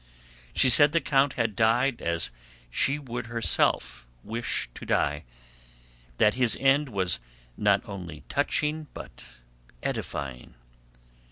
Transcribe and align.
She 0.55 0.67
said 0.67 0.93
the 0.93 0.99
count 0.99 1.33
had 1.33 1.55
died 1.55 2.01
as 2.01 2.31
she 2.71 2.97
would 2.97 3.27
herself 3.27 4.07
wish 4.23 4.67
to 4.73 4.83
die, 4.83 5.25
that 6.17 6.33
his 6.33 6.57
end 6.59 6.89
was 6.89 7.19
not 7.55 7.83
only 7.87 8.23
touching 8.27 8.87
but 8.95 9.23
edifying. 9.83 10.55